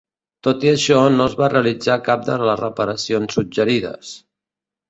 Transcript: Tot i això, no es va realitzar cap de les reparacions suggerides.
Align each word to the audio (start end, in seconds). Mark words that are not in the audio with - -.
Tot 0.45 0.63
i 0.67 0.69
això, 0.71 1.01
no 1.19 1.27
es 1.31 1.35
va 1.41 1.51
realitzar 1.55 1.99
cap 2.09 2.25
de 2.31 2.39
les 2.47 2.57
reparacions 2.65 3.39
suggerides. 3.39 4.19